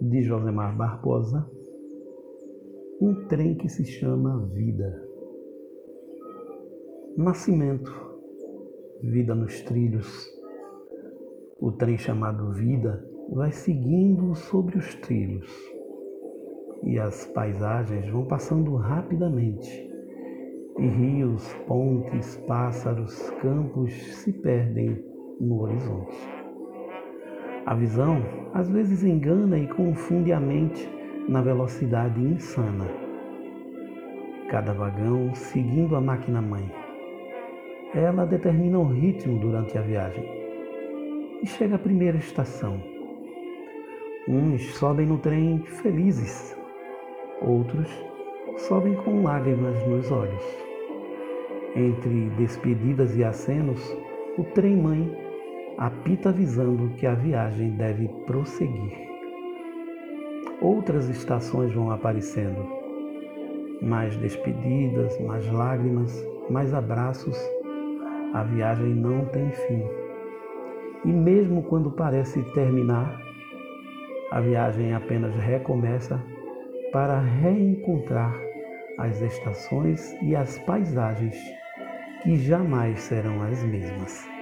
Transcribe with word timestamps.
de 0.00 0.22
Josemar 0.22 0.76
Barbosa, 0.76 1.48
um 3.00 3.26
trem 3.26 3.56
que 3.56 3.68
se 3.68 3.84
chama 3.84 4.46
vida. 4.46 5.08
Nascimento, 7.16 7.92
vida 9.02 9.34
nos 9.34 9.60
trilhos. 9.62 10.28
O 11.60 11.72
trem 11.72 11.98
chamado 11.98 12.52
vida 12.52 13.04
vai 13.32 13.50
seguindo 13.50 14.34
sobre 14.34 14.78
os 14.78 14.94
trilhos 14.96 15.50
e 16.84 16.98
as 16.98 17.26
paisagens 17.26 18.08
vão 18.10 18.24
passando 18.24 18.76
rapidamente. 18.76 19.88
E 20.78 20.86
rios, 20.86 21.52
pontes, 21.66 22.36
pássaros, 22.46 23.30
campos 23.42 23.92
se 23.92 24.32
perdem 24.32 25.04
no 25.40 25.62
horizonte. 25.62 26.37
A 27.68 27.74
visão 27.74 28.22
às 28.54 28.66
vezes 28.70 29.04
engana 29.04 29.58
e 29.58 29.66
confunde 29.66 30.32
a 30.32 30.40
mente 30.40 30.88
na 31.28 31.42
velocidade 31.42 32.18
insana. 32.18 32.86
Cada 34.50 34.72
vagão 34.72 35.34
seguindo 35.34 35.94
a 35.94 36.00
máquina 36.00 36.40
mãe. 36.40 36.64
Ela 37.94 38.24
determina 38.24 38.78
o 38.78 38.88
ritmo 38.88 39.38
durante 39.38 39.76
a 39.76 39.82
viagem. 39.82 40.24
E 41.42 41.46
chega 41.46 41.74
a 41.74 41.78
primeira 41.78 42.16
estação. 42.16 42.82
Uns 44.26 44.74
sobem 44.76 45.04
no 45.04 45.18
trem 45.18 45.58
felizes, 45.58 46.56
outros 47.42 47.86
sobem 48.56 48.94
com 48.94 49.24
lágrimas 49.24 49.86
nos 49.86 50.10
olhos. 50.10 50.42
Entre 51.76 52.30
despedidas 52.38 53.14
e 53.14 53.22
acenos, 53.22 53.94
o 54.38 54.44
trem-mãe 54.54 55.27
apita 55.78 56.30
avisando 56.30 56.90
que 56.96 57.06
a 57.06 57.14
viagem 57.14 57.70
deve 57.70 58.08
prosseguir. 58.26 58.98
Outras 60.60 61.08
estações 61.08 61.72
vão 61.72 61.92
aparecendo. 61.92 62.66
Mais 63.80 64.16
despedidas, 64.16 65.16
mais 65.20 65.48
lágrimas, 65.52 66.12
mais 66.50 66.74
abraços. 66.74 67.38
A 68.34 68.42
viagem 68.42 68.92
não 68.92 69.24
tem 69.26 69.48
fim. 69.52 69.84
E 71.04 71.12
mesmo 71.12 71.62
quando 71.62 71.92
parece 71.92 72.42
terminar, 72.54 73.16
a 74.32 74.40
viagem 74.40 74.92
apenas 74.92 75.32
recomeça 75.36 76.20
para 76.90 77.20
reencontrar 77.20 78.34
as 78.98 79.20
estações 79.20 80.12
e 80.22 80.34
as 80.34 80.58
paisagens 80.58 81.36
que 82.24 82.34
jamais 82.34 82.98
serão 82.98 83.40
as 83.44 83.62
mesmas. 83.62 84.37